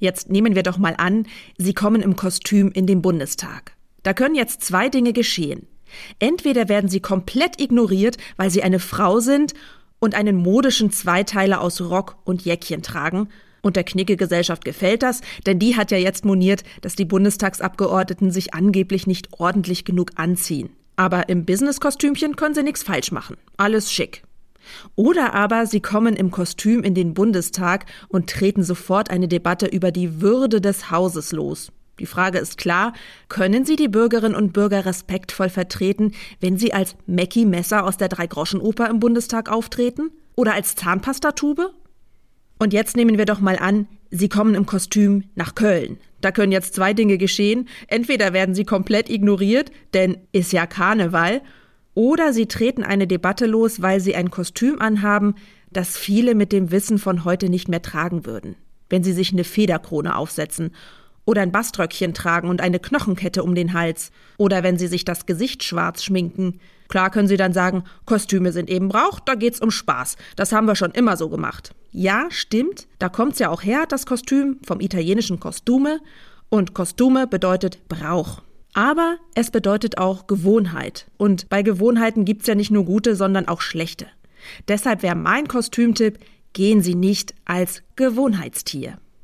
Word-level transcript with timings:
Jetzt 0.00 0.30
nehmen 0.30 0.56
wir 0.56 0.64
doch 0.64 0.78
mal 0.78 0.94
an, 0.96 1.26
Sie 1.56 1.74
kommen 1.74 2.02
im 2.02 2.16
Kostüm 2.16 2.72
in 2.72 2.86
den 2.86 3.02
Bundestag. 3.02 3.76
Da 4.02 4.14
können 4.14 4.34
jetzt 4.34 4.64
zwei 4.64 4.88
Dinge 4.88 5.12
geschehen. 5.12 5.68
Entweder 6.18 6.68
werden 6.68 6.88
Sie 6.88 7.00
komplett 7.00 7.60
ignoriert, 7.60 8.16
weil 8.36 8.50
Sie 8.50 8.62
eine 8.62 8.78
Frau 8.78 9.20
sind 9.20 9.52
und 9.98 10.14
einen 10.14 10.36
modischen 10.36 10.90
Zweiteiler 10.90 11.60
aus 11.60 11.80
Rock 11.80 12.16
und 12.24 12.42
Jäckchen 12.44 12.82
tragen, 12.82 13.28
und 13.62 13.76
der 13.76 13.84
Knicke-Gesellschaft 13.84 14.64
gefällt 14.64 15.02
das, 15.02 15.20
denn 15.44 15.58
die 15.58 15.76
hat 15.76 15.90
ja 15.90 15.98
jetzt 15.98 16.24
moniert, 16.24 16.64
dass 16.80 16.96
die 16.96 17.04
Bundestagsabgeordneten 17.04 18.30
sich 18.30 18.54
angeblich 18.54 19.06
nicht 19.06 19.28
ordentlich 19.38 19.84
genug 19.84 20.12
anziehen. 20.14 20.70
Aber 20.96 21.28
im 21.28 21.44
Business-Kostümchen 21.44 22.36
können 22.36 22.54
sie 22.54 22.62
nichts 22.62 22.82
falsch 22.82 23.12
machen. 23.12 23.36
Alles 23.58 23.92
schick. 23.92 24.22
Oder 24.96 25.34
aber 25.34 25.66
sie 25.66 25.80
kommen 25.80 26.16
im 26.16 26.30
Kostüm 26.30 26.82
in 26.82 26.94
den 26.94 27.14
Bundestag 27.14 27.86
und 28.08 28.30
treten 28.30 28.62
sofort 28.62 29.10
eine 29.10 29.28
Debatte 29.28 29.66
über 29.66 29.92
die 29.92 30.20
Würde 30.20 30.60
des 30.60 30.90
Hauses 30.90 31.32
los. 31.32 31.72
Die 32.00 32.06
Frage 32.06 32.38
ist 32.38 32.56
klar, 32.56 32.94
können 33.28 33.66
Sie 33.66 33.76
die 33.76 33.88
Bürgerinnen 33.88 34.34
und 34.34 34.54
Bürger 34.54 34.86
respektvoll 34.86 35.50
vertreten, 35.50 36.12
wenn 36.40 36.56
Sie 36.56 36.72
als 36.72 36.96
Mackie 37.06 37.44
Messer 37.44 37.84
aus 37.84 37.98
der 37.98 38.08
Dreigroschenoper 38.08 38.88
im 38.88 39.00
Bundestag 39.00 39.50
auftreten? 39.50 40.10
Oder 40.34 40.54
als 40.54 40.74
Zahnpastatube? 40.74 41.72
Und 42.58 42.72
jetzt 42.72 42.96
nehmen 42.96 43.18
wir 43.18 43.26
doch 43.26 43.40
mal 43.40 43.58
an, 43.58 43.86
Sie 44.10 44.30
kommen 44.30 44.54
im 44.54 44.66
Kostüm 44.66 45.24
nach 45.34 45.54
Köln. 45.54 45.98
Da 46.20 46.32
können 46.32 46.52
jetzt 46.52 46.74
zwei 46.74 46.94
Dinge 46.94 47.18
geschehen. 47.18 47.68
Entweder 47.86 48.32
werden 48.32 48.54
Sie 48.54 48.64
komplett 48.64 49.08
ignoriert, 49.08 49.70
denn 49.94 50.16
ist 50.32 50.52
ja 50.52 50.66
Karneval, 50.66 51.42
oder 52.00 52.32
sie 52.32 52.46
treten 52.46 52.82
eine 52.82 53.06
Debatte 53.06 53.44
los, 53.44 53.82
weil 53.82 54.00
sie 54.00 54.14
ein 54.14 54.30
Kostüm 54.30 54.80
anhaben, 54.80 55.34
das 55.70 55.98
viele 55.98 56.34
mit 56.34 56.50
dem 56.50 56.70
Wissen 56.70 56.98
von 56.98 57.26
heute 57.26 57.50
nicht 57.50 57.68
mehr 57.68 57.82
tragen 57.82 58.24
würden. 58.24 58.56
Wenn 58.88 59.04
sie 59.04 59.12
sich 59.12 59.34
eine 59.34 59.44
Federkrone 59.44 60.16
aufsetzen 60.16 60.74
oder 61.26 61.42
ein 61.42 61.52
Baströckchen 61.52 62.14
tragen 62.14 62.48
und 62.48 62.62
eine 62.62 62.78
Knochenkette 62.78 63.42
um 63.42 63.54
den 63.54 63.74
Hals 63.74 64.12
oder 64.38 64.62
wenn 64.62 64.78
sie 64.78 64.86
sich 64.86 65.04
das 65.04 65.26
Gesicht 65.26 65.62
schwarz 65.62 66.02
schminken. 66.02 66.58
Klar 66.88 67.10
können 67.10 67.28
sie 67.28 67.36
dann 67.36 67.52
sagen, 67.52 67.84
Kostüme 68.06 68.52
sind 68.52 68.70
eben 68.70 68.88
Brauch, 68.88 69.20
da 69.20 69.34
geht's 69.34 69.60
um 69.60 69.70
Spaß. 69.70 70.16
Das 70.36 70.52
haben 70.52 70.66
wir 70.66 70.76
schon 70.76 70.92
immer 70.92 71.18
so 71.18 71.28
gemacht. 71.28 71.74
Ja, 71.90 72.28
stimmt, 72.30 72.88
da 72.98 73.10
kommt's 73.10 73.40
ja 73.40 73.50
auch 73.50 73.62
her, 73.62 73.84
das 73.86 74.06
Kostüm 74.06 74.56
vom 74.66 74.80
italienischen 74.80 75.38
Kostume 75.38 76.00
und 76.48 76.72
Kostüme 76.72 77.26
bedeutet 77.26 77.86
Brauch. 77.90 78.40
Aber 78.72 79.18
es 79.34 79.50
bedeutet 79.50 79.98
auch 79.98 80.26
Gewohnheit. 80.26 81.06
Und 81.16 81.48
bei 81.48 81.62
Gewohnheiten 81.62 82.24
gibt's 82.24 82.46
ja 82.46 82.54
nicht 82.54 82.70
nur 82.70 82.84
gute, 82.84 83.16
sondern 83.16 83.48
auch 83.48 83.60
schlechte. 83.60 84.06
Deshalb 84.68 85.02
wäre 85.02 85.16
mein 85.16 85.48
Kostümtipp, 85.48 86.18
gehen 86.52 86.80
Sie 86.80 86.94
nicht 86.94 87.34
als 87.44 87.82
Gewohnheitstier. 87.96 88.98